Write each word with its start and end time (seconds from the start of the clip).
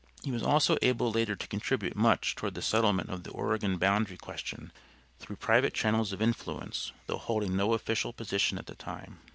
He 0.23 0.31
was 0.31 0.41
also 0.41 0.79
able 0.81 1.11
later 1.11 1.35
to 1.35 1.47
contribute 1.47 1.95
much 1.95 2.35
toward 2.35 2.55
the 2.55 2.63
settlement 2.63 3.11
of 3.11 3.21
the 3.21 3.29
Oregon 3.29 3.77
boundary 3.77 4.17
question 4.17 4.71
through 5.19 5.35
private 5.35 5.75
channels 5.75 6.11
of 6.11 6.23
influence, 6.23 6.91
though 7.05 7.19
holding 7.19 7.55
no 7.55 7.73
official 7.73 8.11
position 8.11 8.57
at 8.57 8.65
the 8.65 8.73
time. 8.73 9.19